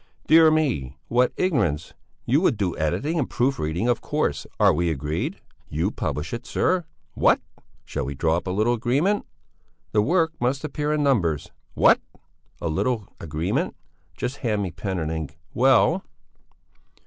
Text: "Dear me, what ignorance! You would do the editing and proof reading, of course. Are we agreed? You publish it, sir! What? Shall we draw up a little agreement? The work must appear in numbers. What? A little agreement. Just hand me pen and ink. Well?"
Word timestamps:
"Dear 0.25 0.49
me, 0.49 0.97
what 1.09 1.31
ignorance! 1.37 1.93
You 2.25 2.41
would 2.41 2.57
do 2.57 2.71
the 2.71 2.79
editing 2.79 3.19
and 3.19 3.29
proof 3.29 3.59
reading, 3.59 3.87
of 3.87 4.01
course. 4.01 4.47
Are 4.59 4.73
we 4.73 4.89
agreed? 4.89 5.39
You 5.69 5.91
publish 5.91 6.33
it, 6.33 6.43
sir! 6.47 6.85
What? 7.13 7.39
Shall 7.85 8.05
we 8.05 8.15
draw 8.15 8.37
up 8.37 8.47
a 8.47 8.49
little 8.49 8.73
agreement? 8.73 9.27
The 9.91 10.01
work 10.01 10.31
must 10.39 10.63
appear 10.63 10.91
in 10.91 11.03
numbers. 11.03 11.51
What? 11.75 12.01
A 12.59 12.67
little 12.67 13.13
agreement. 13.19 13.75
Just 14.17 14.37
hand 14.37 14.63
me 14.63 14.71
pen 14.71 14.97
and 14.97 15.11
ink. 15.11 15.37
Well?" 15.53 16.03